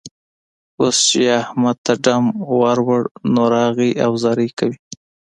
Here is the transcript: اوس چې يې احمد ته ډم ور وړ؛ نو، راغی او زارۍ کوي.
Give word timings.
اوس 0.81 0.97
چې 1.07 1.19
يې 1.25 1.31
احمد 1.43 1.77
ته 1.85 1.93
ډم 2.03 2.25
ور 2.61 2.77
وړ؛ 2.87 3.03
نو، 3.33 3.43
راغی 3.53 3.91
او 4.05 4.11
زارۍ 4.23 4.49
کوي. 4.57 4.77